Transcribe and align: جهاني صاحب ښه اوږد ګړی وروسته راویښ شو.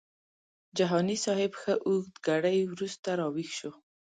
جهاني 0.77 1.17
صاحب 1.25 1.51
ښه 1.61 1.73
اوږد 1.87 2.15
ګړی 2.27 2.57
وروسته 2.71 3.09
راویښ 3.19 3.49
شو. 3.59 3.71